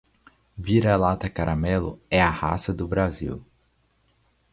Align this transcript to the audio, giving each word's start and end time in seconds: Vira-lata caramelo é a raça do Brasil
Vira-lata 0.57 1.29
caramelo 1.29 2.01
é 2.09 2.19
a 2.19 2.29
raça 2.31 2.73
do 2.73 2.87
Brasil 2.87 3.45